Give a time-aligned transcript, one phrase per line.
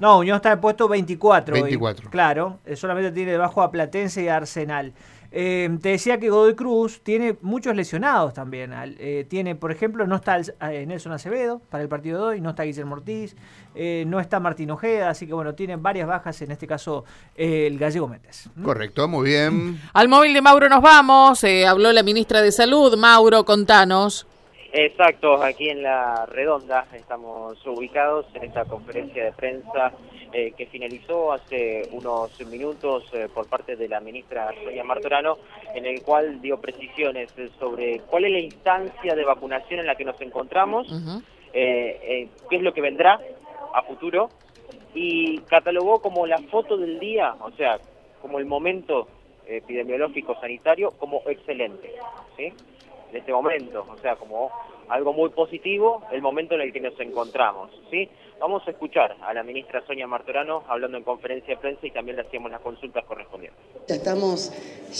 [0.00, 0.12] ¿no?
[0.12, 1.54] No, Unión está en el puesto 24.
[1.54, 1.62] hoy.
[1.62, 2.10] 24.
[2.10, 4.92] claro, eh, solamente tiene debajo a Platense y a Arsenal.
[5.32, 8.72] Eh, te decía que Godoy Cruz tiene muchos lesionados también.
[8.72, 12.24] Al- eh, tiene, por ejemplo, no está el- eh, Nelson Acevedo para el partido de
[12.36, 13.36] hoy, no está Guillermo Ortiz,
[13.74, 17.04] eh, no está Martín Ojeda, así que bueno, tienen varias bajas, en este caso
[17.34, 18.48] eh, el gallego Méndez.
[18.62, 19.78] Correcto, muy bien.
[19.92, 21.42] Al móvil de Mauro nos vamos.
[21.44, 22.96] eh, habló la ministra de Salud.
[22.96, 24.26] Mauro, contanos.
[24.78, 29.90] Exacto, aquí en la redonda estamos ubicados en esta conferencia de prensa
[30.34, 35.38] eh, que finalizó hace unos minutos eh, por parte de la ministra Sonia Martorano,
[35.74, 40.04] en el cual dio precisiones sobre cuál es la instancia de vacunación en la que
[40.04, 40.86] nos encontramos,
[41.54, 43.18] eh, qué es lo que vendrá
[43.72, 44.28] a futuro
[44.92, 47.80] y catalogó como la foto del día, o sea,
[48.20, 49.08] como el momento
[49.46, 51.94] epidemiológico sanitario como excelente,
[52.36, 52.52] ¿sí?
[53.10, 54.50] En este momento, o sea, como
[54.88, 58.08] algo muy positivo, el momento en el que nos encontramos, ¿sí?
[58.38, 62.16] Vamos a escuchar a la ministra Sonia Martorano hablando en conferencia de prensa y también
[62.16, 63.58] le hacíamos las consultas correspondientes.
[63.88, 64.52] Ya estamos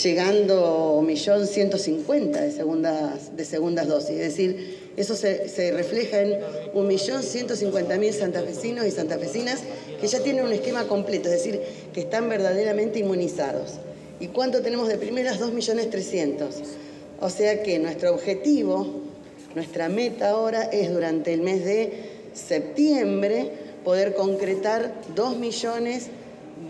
[0.03, 6.41] llegando a 1.150.000 de segundas, de segundas dosis, es decir, eso se, se refleja en
[6.73, 9.63] 1.150.000 santafesinos y santafesinas
[10.01, 11.61] que ya tienen un esquema completo, es decir,
[11.93, 13.79] que están verdaderamente inmunizados.
[14.19, 15.41] ¿Y cuánto tenemos de primeras?
[15.43, 16.86] 2.300.000.
[17.21, 18.87] O sea que nuestro objetivo,
[19.55, 21.93] nuestra meta ahora es durante el mes de
[22.35, 23.51] septiembre
[23.85, 26.09] poder concretar 2 millones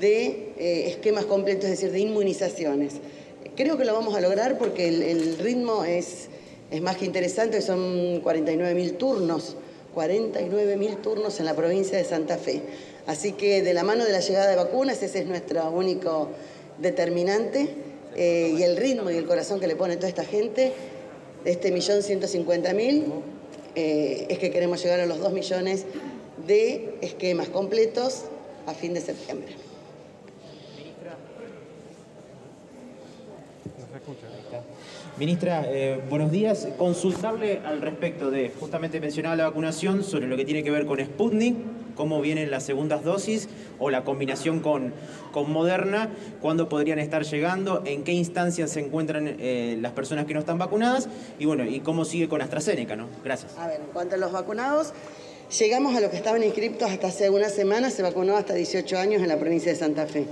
[0.00, 2.94] de eh, esquemas completos, es decir, de inmunizaciones.
[3.56, 6.28] Creo que lo vamos a lograr porque el, ritmo es,
[6.70, 9.56] es más que interesante, son 49.000 turnos,
[9.94, 12.60] 49.000 turnos en la provincia de Santa Fe.
[13.06, 16.28] Así que de la mano de la llegada de vacunas, ese es nuestro único
[16.78, 17.68] determinante,
[18.14, 20.72] eh, y el ritmo y el corazón que le pone toda esta gente,
[21.44, 23.06] de este millón ciento cincuenta mil,
[23.74, 25.84] eh, es que queremos llegar a los 2 millones
[26.46, 28.24] de esquemas completos
[28.66, 29.54] a fin de septiembre.
[35.18, 36.68] Ministra, eh, buenos días.
[36.76, 40.98] Consultarle al respecto de, justamente mencionaba la vacunación, sobre lo que tiene que ver con
[40.98, 41.56] Sputnik,
[41.94, 44.92] cómo vienen las segundas dosis o la combinación con,
[45.32, 46.10] con Moderna,
[46.40, 50.58] cuándo podrían estar llegando, en qué instancias se encuentran eh, las personas que no están
[50.58, 53.08] vacunadas y bueno, y cómo sigue con AstraZeneca, ¿no?
[53.24, 53.56] Gracias.
[53.58, 54.92] A ver, en cuanto a los vacunados,
[55.58, 59.22] llegamos a los que estaban inscriptos hasta hace una semana, se vacunó hasta 18 años
[59.22, 60.26] en la provincia de Santa Fe.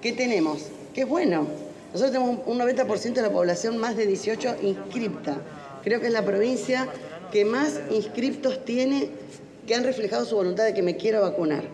[0.00, 0.66] ¿Qué tenemos?
[0.94, 1.46] Que es bueno.
[1.92, 5.38] Nosotros tenemos un 90% de la población más de 18 inscripta.
[5.84, 6.88] Creo que es la provincia
[7.30, 9.10] que más inscriptos tiene
[9.66, 11.64] que han reflejado su voluntad de que me quiero vacunar.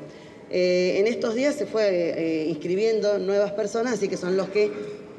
[0.53, 4.73] Eh, en estos días se fue eh, inscribiendo nuevas personas, así que son los que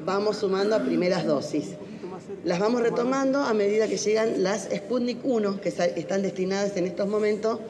[0.04, 1.70] vamos sumando a primeras dosis.
[2.44, 7.08] Las vamos retomando a medida que llegan las Sputnik 1, que están destinadas en estos
[7.08, 7.60] momentos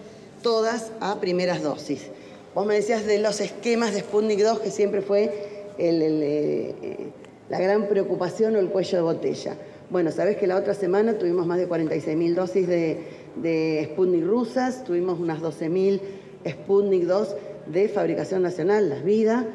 [0.43, 2.09] todas a primeras dosis.
[2.53, 5.33] Vos me decías de los esquemas de Sputnik 2, que siempre fue
[5.79, 7.13] eh,
[7.49, 9.57] la gran preocupación o el cuello de botella.
[9.89, 12.99] Bueno, sabés que la otra semana tuvimos más de 46.000 dosis de,
[13.37, 16.01] de Sputnik rusas, tuvimos unas 12.000
[16.49, 17.37] Sputnik 2
[17.67, 19.47] de fabricación nacional, las Vida.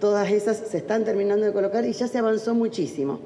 [0.00, 3.20] Todas esas se están terminando de colocar y ya se avanzó muchísimo.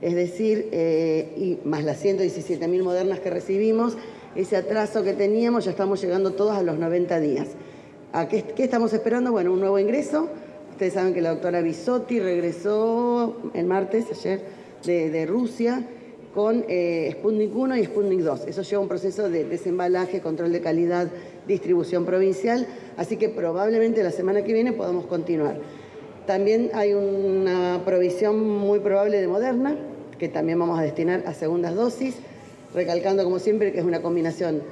[0.00, 3.96] Es decir, eh, y más las 117.000 modernas que recibimos,
[4.34, 7.48] ese atraso que teníamos, ya estamos llegando todos a los 90 días.
[8.12, 9.32] ¿A qué, estamos esperando?
[9.32, 10.28] Bueno, un nuevo ingreso.
[10.72, 14.42] Ustedes saben que la doctora Bisotti regresó el martes, ayer,
[14.84, 15.84] de Rusia
[16.34, 18.48] con eh, Sputnik 1 y Sputnik 2.
[18.48, 21.08] Eso lleva un proceso de desembalaje, control de calidad,
[21.46, 25.56] distribución provincial, así que probablemente la semana que viene podamos continuar.
[26.26, 29.76] También hay una provisión muy probable de Moderna,
[30.18, 32.16] que también vamos a destinar a segundas dosis,
[32.74, 34.62] recalcando como siempre que es una combinación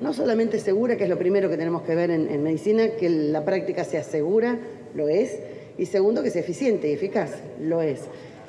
[0.00, 3.10] no solamente segura, que es lo primero que tenemos que ver en, en medicina, que
[3.10, 4.58] la práctica sea segura,
[4.94, 5.38] lo es,
[5.76, 8.00] y segundo, que sea eficiente y eficaz, lo es.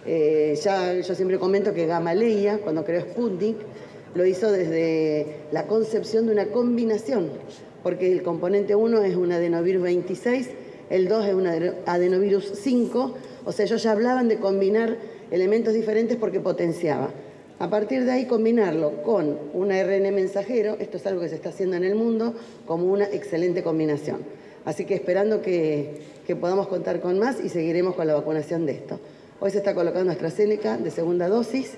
[0.05, 3.57] Eh, ya yo siempre comento que Gamaleya, cuando creó Sputnik,
[4.15, 7.29] lo hizo desde la concepción de una combinación,
[7.83, 10.49] porque el componente 1 es un adenovirus 26,
[10.89, 13.13] el 2 es un adeno- adenovirus 5,
[13.45, 14.97] o sea, ellos ya hablaban de combinar
[15.29, 17.09] elementos diferentes porque potenciaba.
[17.59, 21.49] A partir de ahí combinarlo con un ARN mensajero, esto es algo que se está
[21.49, 22.33] haciendo en el mundo,
[22.65, 24.17] como una excelente combinación.
[24.65, 26.01] Así que esperando que
[26.39, 28.99] podamos contar con más y seguiremos con la vacunación de esto.
[29.43, 31.73] Hoy se está colocando AstraZeneca de segunda dosis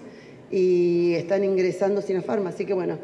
[0.51, 2.97] y están ingresando Sinopharm, así que bueno,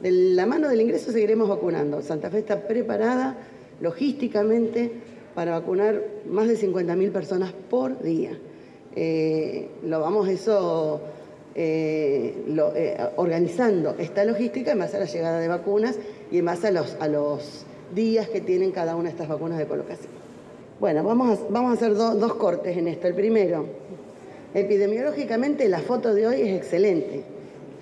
[0.00, 2.00] de la mano del ingreso seguiremos vacunando.
[2.00, 3.36] Santa Fe está preparada
[3.80, 4.92] logísticamente
[5.34, 6.00] para vacunar
[6.30, 8.38] más de 50.000 personas por día.
[8.94, 11.00] Eh, lo vamos eso
[11.56, 12.36] eh,
[12.76, 15.98] eh, organizando esta logística en base a la llegada de vacunas
[16.30, 20.12] y en base a los, días que tienen cada una de estas vacunas de colocación.
[20.78, 23.06] Bueno, vamos a hacer dos cortes en esto.
[23.08, 23.66] El primero,
[24.54, 27.24] epidemiológicamente la foto de hoy es excelente.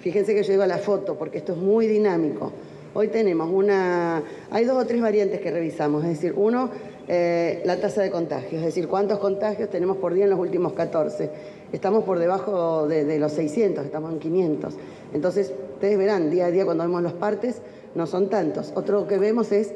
[0.00, 2.50] Fíjense que yo digo la foto porque esto es muy dinámico.
[2.94, 6.70] Hoy tenemos una, hay dos o tres variantes que revisamos, es decir, uno,
[7.08, 10.72] eh, la tasa de contagios, es decir, cuántos contagios tenemos por día en los últimos
[10.74, 11.30] 14.
[11.72, 14.74] Estamos por debajo de, los 600, estamos en 500.
[15.14, 17.62] Entonces, ustedes verán, día a día cuando vemos los partes,
[17.94, 18.72] no son tantos.
[18.74, 19.72] Otro que vemos es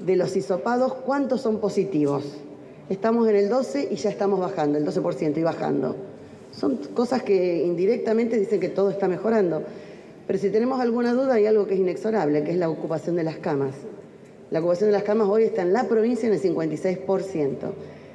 [0.00, 2.24] de los hisopados, ¿cuántos son positivos?
[2.88, 5.96] Estamos en el 12 y ya estamos bajando, el 12% y bajando.
[6.52, 9.62] Son cosas que indirectamente dicen que todo está mejorando.
[10.26, 13.22] Pero si tenemos alguna duda, hay algo que es inexorable, que es la ocupación de
[13.22, 13.74] las camas.
[14.50, 17.54] La ocupación de las camas hoy está en la provincia en el 56%,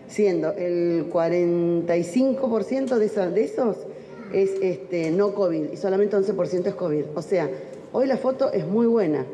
[0.08, 3.78] siendo el 45% de esos,
[4.34, 7.06] es este, no COVID y solamente 11% es COVID.
[7.16, 7.50] O sea,
[7.94, 9.26] hoy la foto es muy buena,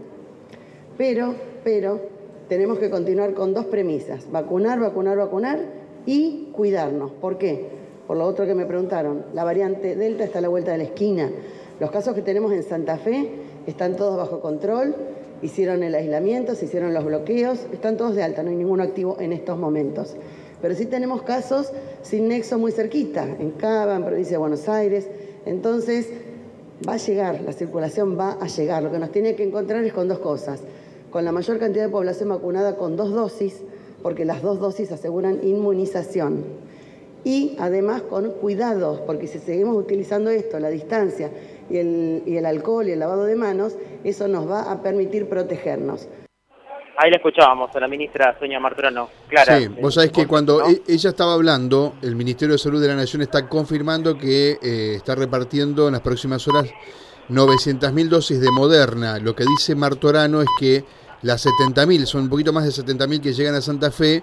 [0.98, 1.34] pero,
[1.64, 2.13] pero
[2.48, 5.60] tenemos que continuar con dos premisas, vacunar, vacunar, vacunar
[6.06, 7.12] y cuidarnos.
[7.12, 7.68] ¿Por qué?
[8.08, 10.84] Por lo otro que me preguntaron, la variante Delta está a la vuelta de la
[10.84, 11.32] esquina.
[11.80, 13.30] Los casos que tenemos en Santa Fe
[13.66, 14.96] están todos bajo control,
[15.42, 19.18] hicieron el aislamiento, se hicieron los bloqueos, están todos de alta, no hay ninguno activo
[19.20, 20.16] en estos momentos.
[20.62, 25.08] Pero sí tenemos casos sin nexo muy cerquita, en Cava, en provincia de Buenos Aires.
[25.46, 26.10] Entonces,
[26.88, 28.84] va a llegar, la circulación va a llegar.
[28.84, 30.62] Lo que nos tiene que encontrar es con dos cosas
[31.14, 33.64] con la mayor cantidad de población vacunada con dos dosis,
[34.02, 36.44] porque las dos dosis aseguran inmunización.
[37.24, 41.30] Y además con cuidados, porque si seguimos utilizando esto, la distancia
[41.70, 45.30] y el, y el alcohol y el lavado de manos, eso nos va a permitir
[45.30, 46.10] protegernos.
[46.98, 49.08] Ahí la escuchábamos a la ministra Sonia Martorano.
[49.28, 52.88] Clara, sí, vos sabés que cuando e-, ella estaba hablando, el Ministerio de Salud de
[52.88, 56.72] la Nación está confirmando que eh, está repartiendo en las próximas horas
[57.30, 59.20] 900.000 dosis de Moderna.
[59.20, 60.84] Lo que dice Martorano es que
[61.24, 64.22] las 70.000, son un poquito más de 70.000 que llegan a Santa Fe,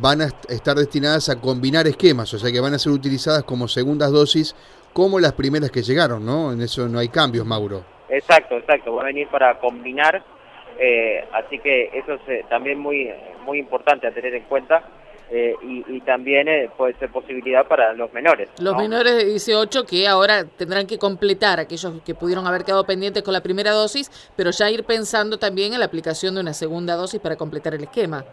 [0.00, 3.68] van a estar destinadas a combinar esquemas, o sea que van a ser utilizadas como
[3.68, 4.54] segundas dosis
[4.92, 6.52] como las primeras que llegaron, ¿no?
[6.52, 7.84] En eso no hay cambios, Mauro.
[8.08, 10.22] Exacto, exacto, va a venir para combinar,
[10.78, 13.08] eh, así que eso es eh, también muy,
[13.44, 14.82] muy importante a tener en cuenta.
[15.32, 18.48] Eh, y, también puede ser posibilidad para los menores.
[18.58, 23.22] Los menores de 18 que ahora tendrán que completar, aquellos que pudieron haber quedado pendientes
[23.22, 26.96] con la primera dosis, pero ya ir pensando también en la aplicación de una segunda
[26.96, 28.24] dosis para completar el esquema.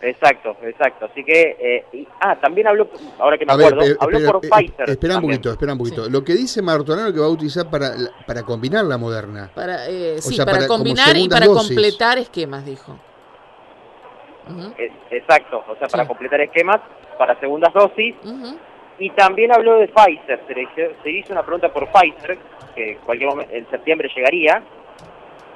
[0.00, 1.06] Exacto, exacto.
[1.06, 1.56] Así que,
[1.92, 2.88] eh, ah, también habló,
[3.18, 4.88] ahora que me acuerdo, eh, habló por Pfizer.
[4.90, 6.08] Espera un poquito, espera un poquito.
[6.08, 7.92] Lo que dice Martorano que va a utilizar para,
[8.26, 9.50] para combinar la moderna.
[9.54, 9.86] Para,
[10.20, 12.98] sí, para, combinar y para completar esquemas, dijo.
[15.10, 16.80] Exacto, o sea, para completar esquemas
[17.16, 18.14] para segundas dosis.
[18.98, 20.40] Y también habló de Pfizer,
[21.02, 22.38] se hizo, una pregunta por Pfizer,
[22.74, 24.62] que cualquier momento, en septiembre llegaría,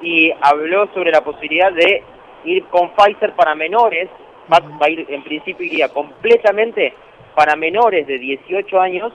[0.01, 2.03] y habló sobre la posibilidad de
[2.45, 4.09] ir con Pfizer para menores,
[4.51, 6.93] va, a ir, en principio iría completamente
[7.35, 9.13] para menores de 18 años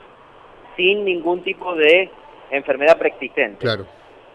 [0.77, 2.11] sin ningún tipo de
[2.51, 3.59] enfermedad preexistente.
[3.59, 3.87] Claro.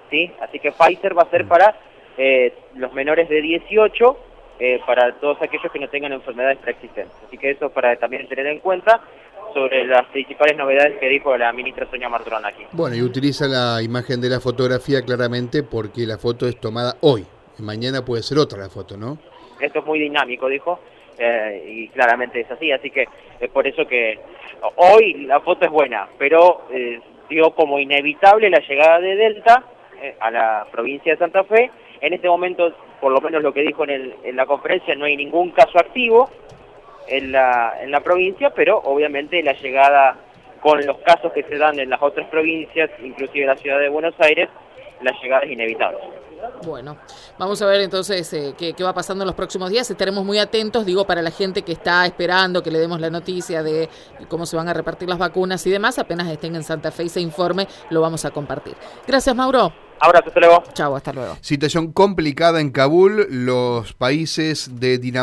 [0.09, 0.31] ¿Sí?
[0.39, 1.75] Así que Pfizer va a ser para
[2.17, 4.17] eh, los menores de 18
[4.63, 7.15] eh, para todos aquellos que no tengan enfermedades preexistentes.
[7.25, 9.01] Así que eso para también tener en cuenta
[9.55, 12.63] sobre las principales novedades que dijo la ministra Sonia Martorán aquí.
[12.71, 17.25] Bueno, y utiliza la imagen de la fotografía claramente porque la foto es tomada hoy.
[17.57, 19.17] Mañana puede ser otra la foto, ¿no?
[19.59, 20.79] Esto es muy dinámico, dijo,
[21.17, 22.71] eh, y claramente es así.
[22.71, 23.07] Así que
[23.39, 24.19] es por eso que
[24.75, 29.63] hoy la foto es buena, pero eh, dio como inevitable la llegada de Delta
[30.03, 31.71] eh, a la provincia de Santa Fe.
[32.01, 35.17] En este momento por lo menos lo que dijo en, en la conferencia, no hay
[35.17, 36.29] ningún caso activo
[37.07, 40.15] en la, en la provincia, pero obviamente la llegada
[40.61, 44.13] con los casos que se dan en las otras provincias, inclusive la ciudad de Buenos
[44.19, 44.47] Aires,
[45.01, 45.99] la llegada es inevitable.
[46.65, 46.97] Bueno,
[47.37, 49.89] vamos a ver entonces eh, qué, qué, va pasando en los próximos días.
[49.89, 53.63] Estaremos muy atentos, digo, para la gente que está esperando que le demos la noticia
[53.63, 53.89] de
[54.29, 55.99] cómo se van a repartir las vacunas y demás.
[55.99, 58.75] Apenas estén en Santa Fe y se informe, lo vamos a compartir.
[59.07, 59.73] Gracias, Mauro.
[60.03, 60.63] Abrazo, hasta luego.
[60.73, 61.37] Chao, hasta luego.
[61.41, 63.27] Situación complicada en Kabul.
[63.29, 65.19] Los países de Dinamarca